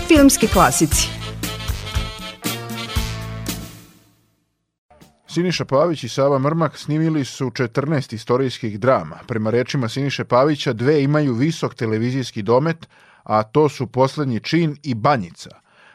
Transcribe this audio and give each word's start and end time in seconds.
Filmski 0.00 0.48
klasici 0.48 1.08
Siniša 5.28 5.64
Pavić 5.64 6.04
i 6.04 6.08
Sava 6.08 6.38
Mrmak 6.38 6.78
snimili 6.78 7.24
su 7.24 7.50
14 7.50 8.14
istorijskih 8.14 8.80
drama. 8.80 9.16
Prema 9.26 9.50
rečima 9.50 9.88
Siniše 9.88 10.24
Pavića, 10.24 10.72
dve 10.72 11.02
imaju 11.02 11.34
visok 11.34 11.74
televizijski 11.74 12.42
domet, 12.42 12.88
a 13.22 13.42
to 13.42 13.68
su 13.68 13.86
Poslednji 13.86 14.40
čin 14.40 14.76
i 14.82 14.94
Banjica. 14.94 15.50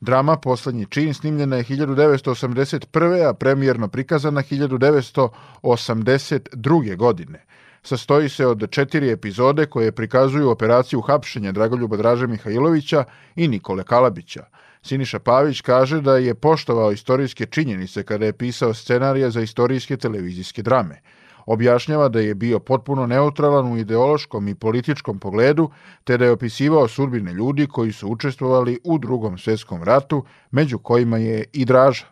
Drama 0.00 0.36
Poslednji 0.36 0.86
čin 0.86 1.14
snimljena 1.14 1.56
je 1.56 1.64
1981. 1.64 3.28
a 3.28 3.34
premijerno 3.34 3.88
prikazana 3.88 4.42
1982. 4.42 6.96
godine. 6.96 7.44
Sastoji 7.82 8.28
se 8.28 8.46
od 8.46 8.70
četiri 8.70 9.10
epizode 9.10 9.66
koje 9.66 9.92
prikazuju 9.92 10.50
operaciju 10.50 11.00
hapšenja 11.00 11.52
Dragoljuba 11.52 11.96
Draže 11.96 12.26
Mihajlovića 12.26 13.04
i 13.36 13.48
Nikole 13.48 13.84
Kalabića. 13.84 14.44
Siniša 14.82 15.18
Pavić 15.18 15.60
kaže 15.60 16.00
da 16.00 16.16
je 16.16 16.34
poštovao 16.34 16.92
istorijske 16.92 17.46
činjenice 17.46 18.02
kada 18.02 18.26
je 18.26 18.32
pisao 18.32 18.74
scenarije 18.74 19.30
za 19.30 19.40
istorijske 19.40 19.96
televizijske 19.96 20.62
drame. 20.62 21.00
Objašnjava 21.46 22.08
da 22.08 22.20
je 22.20 22.34
bio 22.34 22.58
potpuno 22.58 23.06
neutralan 23.06 23.72
u 23.72 23.76
ideološkom 23.76 24.48
i 24.48 24.54
političkom 24.54 25.18
pogledu, 25.18 25.70
te 26.04 26.16
da 26.16 26.24
je 26.24 26.30
opisivao 26.30 26.88
sudbine 26.88 27.32
ljudi 27.32 27.66
koji 27.66 27.92
su 27.92 28.08
učestvovali 28.08 28.78
u 28.84 28.98
drugom 28.98 29.38
svetskom 29.38 29.82
ratu, 29.82 30.24
među 30.50 30.78
kojima 30.78 31.16
je 31.16 31.44
i 31.52 31.64
Draža. 31.64 32.06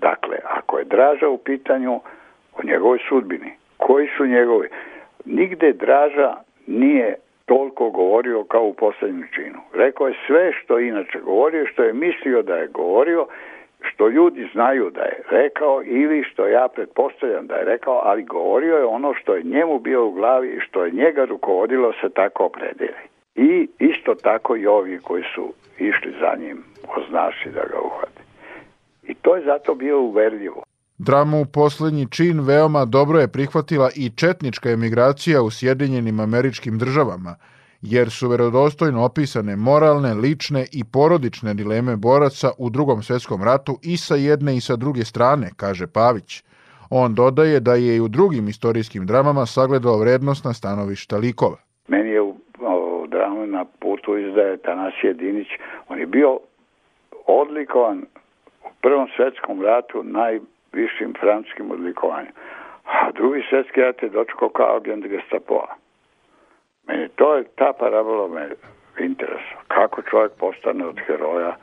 Dakle, 0.00 0.36
ako 0.58 0.78
je 0.78 0.84
Draža 0.84 1.28
u 1.28 1.38
pitanju 1.38 1.92
o 2.52 2.62
njegovoj 2.64 2.98
sudbini, 3.08 3.56
koji 3.76 4.06
su 4.16 4.26
njegovi? 4.26 4.68
Nigde 5.24 5.72
Draža 5.72 6.34
nije 6.66 7.16
toliko 7.46 7.90
govorio 7.90 8.44
kao 8.44 8.64
u 8.64 8.74
poslednjem 8.74 9.28
činu. 9.34 9.58
Rekao 9.74 10.06
je 10.06 10.14
sve 10.26 10.52
što 10.52 10.78
inače 10.78 11.20
govorio, 11.20 11.66
što 11.66 11.82
je 11.82 11.92
mislio 11.92 12.42
da 12.42 12.56
je 12.56 12.68
govorio, 12.68 13.26
što 13.80 14.08
ljudi 14.08 14.48
znaju 14.52 14.90
da 14.90 15.00
je 15.00 15.22
rekao 15.30 15.82
ili 15.84 16.24
što 16.24 16.46
ja 16.46 16.68
pretpostavljam 16.74 17.46
da 17.46 17.54
je 17.54 17.64
rekao, 17.64 18.00
ali 18.04 18.22
govorio 18.22 18.76
je 18.76 18.84
ono 18.84 19.14
što 19.14 19.34
je 19.34 19.42
njemu 19.42 19.78
bio 19.78 20.06
u 20.06 20.12
glavi 20.12 20.48
i 20.48 20.60
što 20.60 20.84
je 20.84 20.90
njega 20.90 21.24
rukovodilo 21.24 21.92
se 21.92 22.08
tako 22.08 22.44
opredeli. 22.44 23.04
I 23.34 23.68
isto 23.78 24.14
tako 24.14 24.56
i 24.56 24.66
ovi 24.66 24.98
koji 24.98 25.24
su 25.34 25.52
išli 25.78 26.14
za 26.20 26.36
njim 26.38 26.64
oznaši 26.96 27.48
da 27.48 27.60
ga 27.60 27.80
uhvate. 27.80 28.22
I 29.02 29.14
to 29.14 29.36
je 29.36 29.42
zato 29.42 29.74
bio 29.74 30.00
uverljivo. 30.00 30.63
Dramu 30.98 31.44
Poslednji 31.44 32.06
čin 32.10 32.40
veoma 32.40 32.84
dobro 32.84 33.20
je 33.20 33.28
prihvatila 33.28 33.90
i 33.96 34.10
četnička 34.10 34.70
emigracija 34.70 35.42
u 35.42 35.50
Sjedinjenim 35.50 36.20
američkim 36.20 36.78
državama, 36.78 37.34
jer 37.82 38.10
su 38.10 38.28
verodostojno 38.28 39.04
opisane 39.04 39.56
moralne, 39.56 40.14
lične 40.14 40.66
i 40.72 40.84
porodične 40.92 41.54
dileme 41.54 41.96
boraca 41.96 42.50
u 42.58 42.70
drugom 42.70 43.02
svetskom 43.02 43.42
ratu 43.42 43.78
i 43.82 43.96
sa 43.96 44.14
jedne 44.14 44.56
i 44.56 44.60
sa 44.60 44.76
druge 44.76 45.04
strane, 45.04 45.50
kaže 45.56 45.86
Pavić. 45.86 46.44
On 46.90 47.14
dodaje 47.14 47.60
da 47.60 47.74
je 47.74 47.96
i 47.96 48.00
u 48.00 48.08
drugim 48.08 48.48
istorijskim 48.48 49.06
dramama 49.06 49.46
sagledao 49.46 49.98
vrednost 49.98 50.44
na 50.44 50.52
stanovišta 50.52 51.16
likova. 51.16 51.56
Meni 51.88 52.10
je 52.10 52.20
u, 52.20 52.36
dramu 53.08 53.46
na 53.46 53.64
putu 53.64 54.18
izdaje 54.18 54.56
Tanasije 54.56 55.14
Dinić, 55.14 55.48
on 55.88 55.98
je 55.98 56.06
bio 56.06 56.38
odlikovan 57.26 58.04
u 58.64 58.68
Prvom 58.82 59.08
svetskom 59.16 59.62
ratu 59.62 60.02
naj 60.02 60.40
višim 60.74 61.14
francuskim 61.20 61.70
odlikovanjem. 61.70 62.32
A 62.84 63.10
drugi 63.12 63.40
svetski 63.50 63.80
rat 63.80 64.02
je 64.02 64.08
dočekao 64.08 64.48
kao 64.48 64.76
agent 64.76 65.06
Gestapoa. 65.06 65.74
Meni 66.86 67.08
to 67.08 67.34
je, 67.34 67.44
ta 67.44 67.72
parabola 67.72 68.28
me 68.28 68.48
interesuje. 68.98 69.56
Kako 69.68 70.02
čovjek 70.10 70.32
postane 70.32 70.86
od 70.86 70.98
heroja 71.06 71.56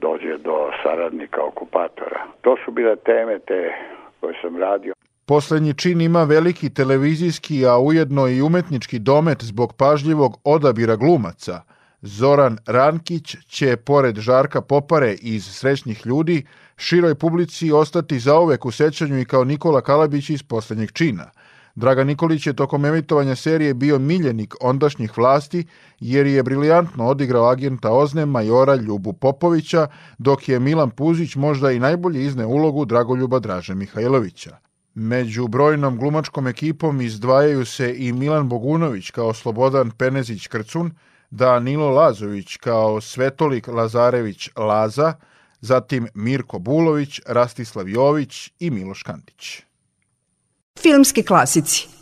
dođe 0.00 0.38
do 0.38 0.70
saradnika 0.82 1.40
okupatora. 1.42 2.20
To 2.40 2.56
su 2.64 2.70
bile 2.70 2.96
teme 2.96 3.38
te 3.38 3.72
koje 4.20 4.34
sam 4.42 4.56
radio. 4.56 4.94
Poslednji 5.26 5.74
čin 5.74 6.00
ima 6.00 6.22
veliki 6.24 6.74
televizijski, 6.74 7.66
a 7.66 7.78
ujedno 7.78 8.28
i 8.28 8.42
umetnički 8.42 8.98
domet 8.98 9.38
zbog 9.40 9.74
pažljivog 9.78 10.32
odabira 10.44 10.96
glumaca. 10.96 11.60
Zoran 12.02 12.58
Rankić 12.66 13.36
će, 13.48 13.76
pored 13.76 14.18
Žarka 14.18 14.60
Popare 14.60 15.14
iz 15.14 15.44
Srećnih 15.44 16.06
ljudi, 16.06 16.46
široj 16.76 17.14
publici 17.14 17.72
ostati 17.72 18.18
zaovek 18.18 18.64
u 18.64 18.70
sećanju 18.70 19.18
i 19.20 19.24
kao 19.24 19.44
Nikola 19.44 19.80
Kalabić 19.80 20.30
iz 20.30 20.42
poslednjeg 20.42 20.92
čina. 20.92 21.30
Draga 21.74 22.04
Nikolić 22.04 22.46
je 22.46 22.52
tokom 22.52 22.84
emitovanja 22.84 23.34
serije 23.34 23.74
bio 23.74 23.98
miljenik 23.98 24.54
ondašnjih 24.60 25.18
vlasti 25.18 25.66
jer 26.00 26.26
je 26.26 26.42
briljantno 26.42 27.06
odigrao 27.06 27.48
agenta 27.50 27.90
Ozne 27.90 28.26
majora 28.26 28.74
Ljubu 28.74 29.12
Popovića, 29.12 29.86
dok 30.18 30.48
je 30.48 30.60
Milan 30.60 30.90
Puzić 30.90 31.36
možda 31.36 31.70
i 31.72 31.78
najbolje 31.78 32.24
izne 32.24 32.46
ulogu 32.46 32.84
Dragoljuba 32.84 33.38
Draže 33.38 33.74
Mihajlovića. 33.74 34.56
Među 34.94 35.48
brojnom 35.48 35.98
glumačkom 35.98 36.46
ekipom 36.46 37.00
izdvajaju 37.00 37.64
se 37.64 37.94
i 37.96 38.12
Milan 38.12 38.48
Bogunović 38.48 39.10
kao 39.10 39.34
Slobodan 39.34 39.90
Penezić 39.90 40.46
Krcun, 40.46 40.92
Danilo 41.30 41.90
Lazović 41.90 42.56
kao 42.56 43.00
Svetolik 43.00 43.68
Lazarević 43.68 44.50
Laza, 44.56 45.14
zatim 45.60 46.08
Mirko 46.14 46.58
Bulović, 46.58 47.20
Rastislav 47.26 47.88
Jović 47.88 48.50
i 48.58 48.70
Miloš 48.70 49.02
Kandić. 49.02 49.62
Filmski 50.78 51.22
klasici 51.22 51.97